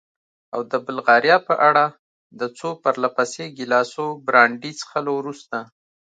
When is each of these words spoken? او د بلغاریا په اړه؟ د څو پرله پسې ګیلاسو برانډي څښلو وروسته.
او 0.53 0.61
د 0.71 0.73
بلغاریا 0.85 1.37
په 1.47 1.53
اړه؟ 1.69 1.85
د 2.39 2.41
څو 2.57 2.69
پرله 2.83 3.09
پسې 3.17 3.43
ګیلاسو 3.57 4.05
برانډي 4.25 4.71
څښلو 4.79 5.11
وروسته. 5.17 5.57